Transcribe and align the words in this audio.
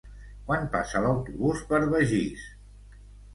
Quan 0.45 0.63
passa 0.75 1.01
l'autobús 1.03 1.61
per 1.73 1.83
Begís? 1.93 2.49